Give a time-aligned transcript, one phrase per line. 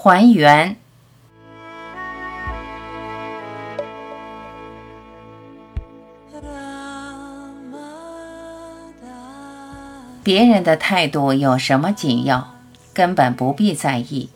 [0.00, 0.76] 还原。
[10.22, 12.54] 别人的态度有什么紧要？
[12.94, 14.30] 根本不必在意。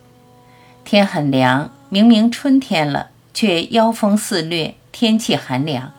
[0.85, 5.93] 天很凉，明明春天了，却妖风肆虐，天气寒凉。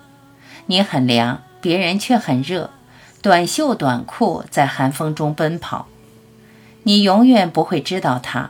[0.65, 2.71] 你很凉，别人却很热，
[3.21, 5.87] 短袖短裤在寒风中奔跑。
[6.83, 8.49] 你永远不会知道他，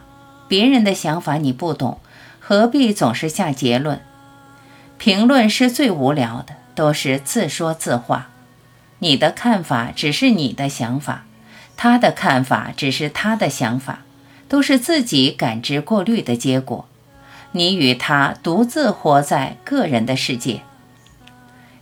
[0.54, 1.98] 别人的想法你不懂，
[2.40, 4.02] 何必总是下结论？
[5.00, 8.30] 评论是最无聊的，都是自说自话。
[9.00, 11.24] 你的看法只是你的想法。
[11.76, 14.02] 他的看法只是他的想法，
[14.48, 16.86] 都是自己感知过滤的结果。
[17.54, 20.62] 你与他独自活在个人的世界。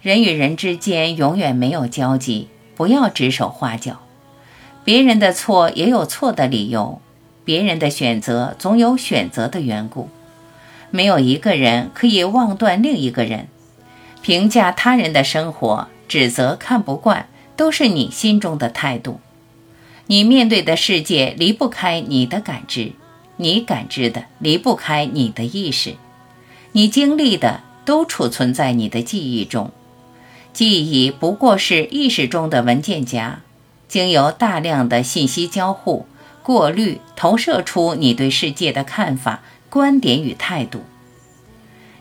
[0.01, 3.99] 人与人之间永远没有交集，不要指手画脚。
[4.85, 7.01] 别人的错也有错的理由，
[7.51, 10.07] 别人的选择总有选择的缘故。
[10.89, 13.49] 没有一个人可以妄断另一个人。
[14.21, 19.19] 评价他人的生活，指责看不惯，都是你心中的态度。
[20.05, 22.93] 你面对的世界离不开你的感知，
[23.35, 25.95] 你感知的离不开你的意识，
[26.71, 29.71] 你经历的都储存在你的记忆中。
[30.53, 33.41] 记忆不过是意识中的文件夹，
[33.89, 36.05] 经由大量的信息交互、
[36.43, 40.83] 过滤，投射出你对世界的看法、观点与态度。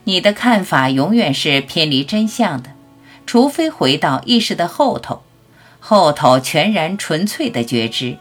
[0.05, 2.71] 你的看法永远是偏离真相的，
[3.27, 5.23] 除非回到意识的后头。
[5.79, 8.19] 后头全然纯粹的觉知，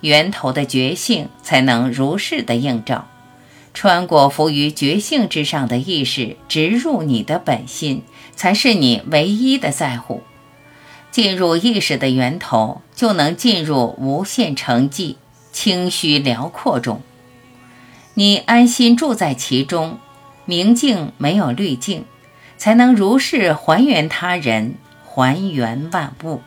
[0.00, 3.06] 源头的觉性才能如是的映照，
[3.72, 8.02] 穿过浮于觉性之上的意识，直入你的本心，
[8.34, 10.22] 才是你唯一的在乎。
[11.12, 15.16] 进入意识的源头，就能进入无限成寂、
[15.52, 17.02] 清虚辽阔中
[18.14, 19.98] 你安心住在其中
[20.44, 22.04] 明镜没有滤镜
[22.56, 26.40] 才能如是还原他人还原万物